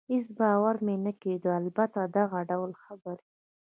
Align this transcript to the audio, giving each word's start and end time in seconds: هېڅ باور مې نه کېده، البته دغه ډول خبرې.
هېڅ 0.11 0.27
باور 0.39 0.75
مې 0.85 0.95
نه 1.05 1.11
کېده، 1.21 1.51
البته 1.61 1.99
دغه 2.17 2.39
ډول 2.49 2.71
خبرې. 2.83 3.25